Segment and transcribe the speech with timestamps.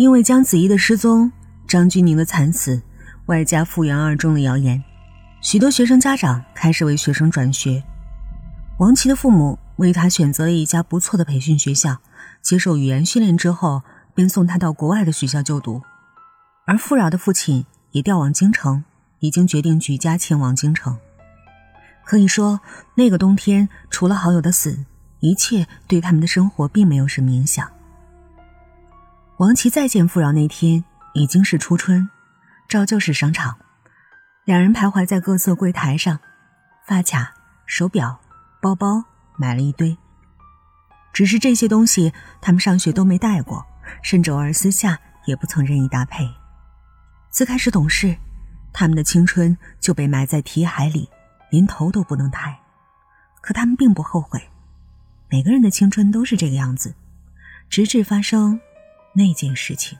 [0.00, 1.30] 因为姜子怡的失踪、
[1.68, 2.80] 张钧宁的惨死，
[3.26, 4.82] 外加复原二中的谣言，
[5.42, 7.84] 许多学生家长开始为学生转学。
[8.78, 11.98] 王琦的父母为他选择了一家不错的培训学校，
[12.40, 13.82] 接受语言训练之后，
[14.14, 15.82] 便送他到国外的学校就读。
[16.64, 18.82] 而富饶的父亲也调往京城，
[19.18, 20.96] 已经决定举家前往京城。
[22.06, 22.60] 可以说，
[22.94, 24.86] 那个冬天除了好友的死，
[25.18, 27.70] 一切对他们的生活并没有什么影响。
[29.40, 30.84] 王琦再见富饶那天
[31.14, 32.10] 已经是初春，
[32.68, 33.58] 照旧是商场，
[34.44, 36.20] 两人徘徊在各色柜台上，
[36.84, 37.32] 发卡、
[37.64, 38.20] 手表、
[38.60, 39.02] 包包
[39.38, 39.96] 买了一堆。
[41.14, 43.64] 只是这些东西他们上学都没带过，
[44.02, 46.28] 甚至偶尔私下也不曾任意搭配。
[47.30, 48.14] 自开始懂事，
[48.74, 51.08] 他们的青春就被埋在题海里，
[51.50, 52.60] 连头都不能抬。
[53.40, 54.50] 可他们并不后悔，
[55.30, 56.94] 每个人的青春都是这个样子，
[57.70, 58.60] 直至发生。
[59.12, 59.98] 那件事情，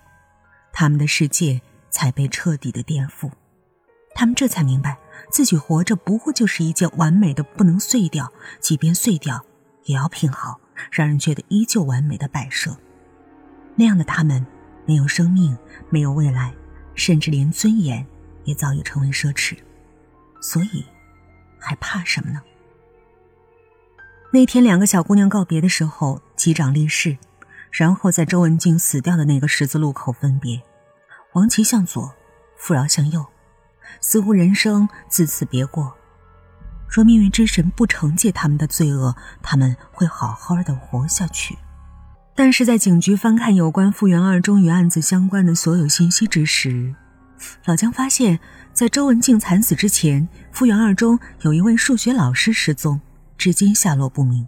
[0.73, 1.61] 他们的世界
[1.91, 3.31] 才被彻底的颠覆，
[4.15, 4.99] 他们这才明白，
[5.31, 9.45] 自己活着不过就是一件完美的不能碎掉，即便碎掉，
[9.85, 12.77] 也要拼好，让人觉得依旧完美的摆设。
[13.75, 14.47] 那样的他们，
[14.87, 15.57] 没有生命，
[15.89, 16.55] 没有未来，
[16.95, 18.07] 甚至连尊严
[18.45, 19.57] 也早已成为奢侈，
[20.41, 20.85] 所以，
[21.59, 22.41] 还怕什么呢？
[24.33, 27.19] 那天，两个小姑娘告别的时候，击掌立誓。
[27.71, 30.61] 然后在周文静死掉的那个十字路口分别，
[31.35, 32.13] 王琦向左，
[32.57, 33.25] 富饶向右，
[34.01, 35.95] 似乎人生自此别过。
[36.89, 41.57] 若命运之神不惩戒他们的罪恶，他们会好好的活下去。
[42.35, 46.95] 但是在警局翻看有关复原二中与案子相关的所有信息之时，
[47.67, 48.41] 老姜发现，
[48.73, 53.01] 在周文静惨死之前，复原二中有一位数学老师失踪，
[53.39, 54.47] 至今下落不明，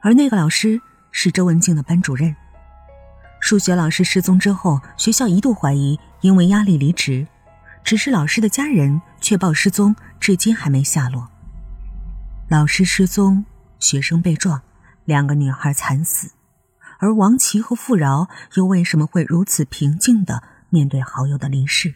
[0.00, 0.80] 而那个老师。
[1.12, 2.34] 是周文静的班主任。
[3.38, 7.26] 数学老师失踪之后，学校一度怀疑因为压力离职，
[7.84, 11.28] 只是老师的家人却报失踪，至今还没下落。
[12.48, 13.44] 老师失踪，
[13.78, 14.62] 学生被撞，
[15.04, 16.30] 两个女孩惨死，
[16.98, 21.94] 而王琦和傅饶又为什么会如此平静的面对好友的离世？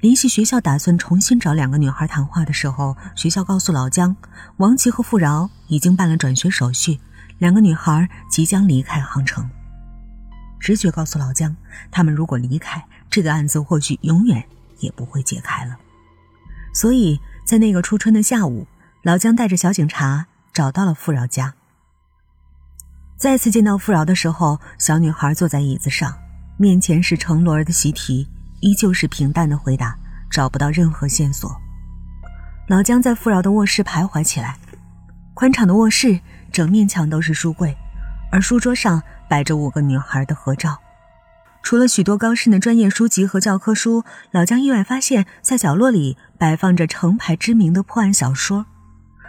[0.00, 4.16] 联系学校打算重新找两个女孩谈话的时候，学校告诉老姜，
[4.56, 7.00] 王琦和傅饶已经办了转学手续。
[7.38, 9.48] 两个女孩即将离开杭城，
[10.60, 11.56] 直觉告诉老姜，
[11.90, 14.44] 他们如果离开，这个案子或许永远
[14.78, 15.76] 也不会解开了。
[16.72, 18.66] 所以在那个初春的下午，
[19.02, 21.54] 老姜带着小警察找到了富饶家。
[23.16, 26.16] 再次见到富饶的时候，小女孩坐在椅子上，
[26.56, 28.28] 面前是程罗儿的习题，
[28.60, 29.96] 依旧是平淡的回答，
[30.30, 31.54] 找不到任何线索。
[32.68, 34.56] 老姜在富饶的卧室徘徊起来，
[35.34, 36.20] 宽敞的卧室。
[36.52, 37.76] 整面墙都是书柜，
[38.30, 40.78] 而书桌上摆着五个女孩的合照。
[41.62, 48.66] 除了许多高深的专业书籍和教科书，老姜意外发现，在角落里摆放着成排知名的破案小说，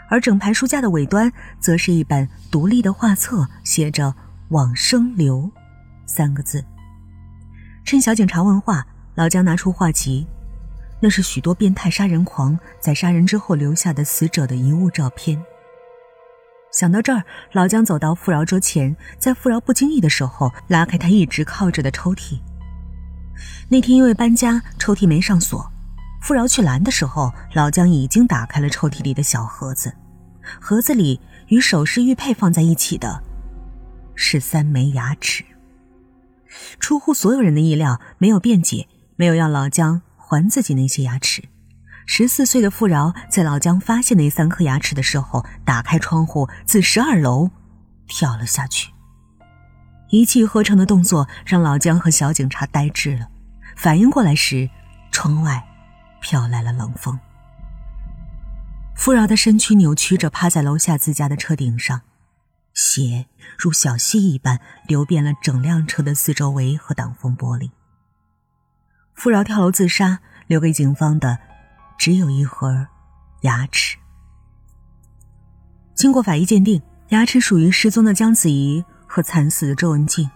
[0.10, 4.16] 而整排书架的尾端则是一本独立的画册，写着
[4.50, 5.50] “往生流”
[6.06, 6.66] 三个字。
[7.86, 10.26] 趁小警察问话，老姜拿出画集，
[11.00, 15.40] 那是许多变态杀人狂在杀人之后留下的死者的遗物照片。
[16.74, 22.40] 想到这儿，老姜走到富饶桌前，在富饶不经意的时候拉开他一直靠着的抽屉。
[23.70, 25.72] 那天因为搬家，抽屉没上锁，
[26.24, 29.94] 富饶去拦的时候，老姜已经打开了抽屉里的小盒子，
[30.60, 33.22] 盒子里与首饰玉佩放在一起的，
[34.16, 35.46] 是三枚牙齿。
[36.80, 41.44] 出乎所有人的意料，没有辩解，没有要老姜还自己那些牙齿。
[42.06, 47.50] 十四岁的富饶在老姜发现那三颗牙齿的时候，打开窗户自十二楼
[48.08, 48.92] 跳了下去。
[50.10, 53.30] 一气呵成的动作让老姜和小警察呆滞了。
[53.76, 54.70] 反应过来时，
[55.12, 55.64] 窗外
[56.22, 57.20] 飘来了冷风。
[58.96, 62.02] 富饶的身躯扭曲着趴在楼下自家的车顶上，
[62.76, 63.26] 血
[63.58, 67.72] 如小溪一般流遍了整辆车的四周围和挡风玻璃。
[69.16, 71.40] 富饶跳楼自杀，留给警方的。
[71.98, 72.88] 只有一盒
[73.42, 73.98] 牙齿。
[75.96, 80.30] 经过法医鉴定，牙齿属于失踪的姜子怡和惨死的周文静，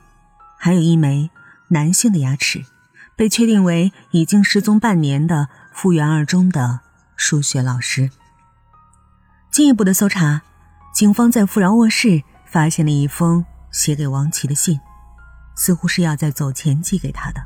[0.58, 1.30] 还有一枚
[1.70, 2.64] 男性的牙齿，
[3.16, 6.82] 被确定为已经失踪半年的复原二中的
[7.16, 8.12] 数学老师。
[9.50, 10.44] 进一步的搜查，
[10.94, 14.80] 警方在富饶卧室发现了一封写给王琦的信，
[15.56, 17.42] 似乎是要在走前寄给他的。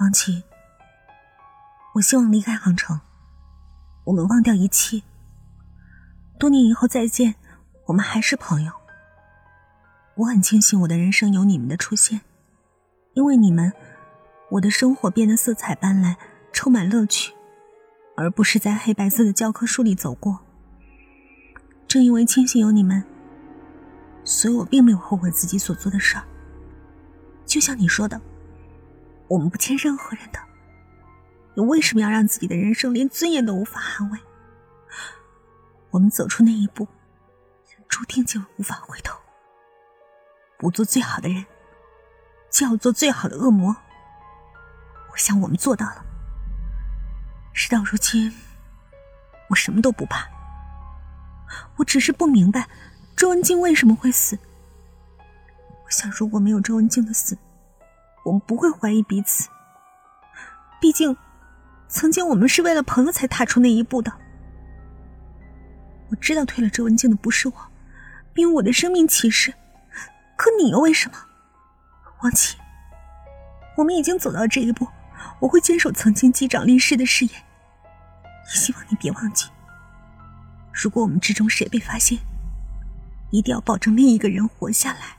[0.00, 0.44] 王琦。
[1.98, 3.00] 我希望离开杭城，
[4.04, 5.02] 我们忘掉一切。
[6.38, 7.34] 多年以后再见，
[7.86, 8.72] 我们还是朋友。
[10.14, 12.20] 我很庆幸我的人生有你们的出现，
[13.14, 13.72] 因为你们，
[14.50, 16.14] 我的生活变得色彩斑斓，
[16.52, 17.32] 充满乐趣，
[18.16, 20.38] 而不是在黑白色的教科书里走过。
[21.88, 23.02] 正因为庆幸有你们，
[24.22, 26.22] 所以我并没有后悔自己所做的事儿。
[27.44, 28.20] 就像你说的，
[29.26, 30.38] 我们不欠任何人的，
[31.58, 34.20] 你为什么要让自己的人生连尊严都无法捍卫？
[35.90, 36.86] 我们走出那一步，
[37.88, 39.18] 注定就无法回头。
[40.56, 41.44] 不做最好的人，
[42.48, 43.74] 就要做最好的恶魔。
[45.10, 46.04] 我想我们做到了。
[47.52, 48.32] 事到如今，
[49.48, 50.28] 我什么都不怕。
[51.74, 52.68] 我只是不明白
[53.16, 54.38] 周文静为什么会死。
[55.84, 57.36] 我想，如果没有周文静的死，
[58.24, 59.48] 我们不会怀疑彼此。
[60.80, 61.16] 毕竟，
[61.88, 64.12] 曾经我们是为了朋友才踏出那一步的。
[66.10, 67.54] 我知道推了周文静的不是我，
[68.32, 69.52] 并我的生命起誓。
[70.36, 71.18] 可你又为什么，
[72.22, 72.56] 王琦？
[73.76, 74.86] 我们已经走到这一步，
[75.40, 77.34] 我会坚守曾经机长立誓的誓言。
[78.46, 79.48] 也希望你别忘记，
[80.72, 82.18] 如果我们之中谁被发现，
[83.30, 85.17] 一定要保证另一个人活下来。